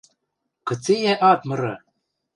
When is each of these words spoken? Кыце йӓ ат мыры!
Кыце 0.67 0.95
йӓ 1.03 1.13
ат 1.31 1.41
мыры! 1.47 1.73